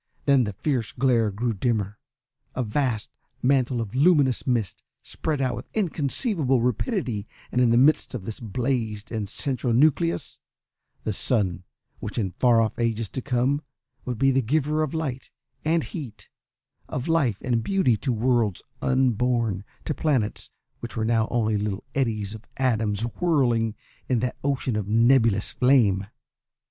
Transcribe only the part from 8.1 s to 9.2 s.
of this blazed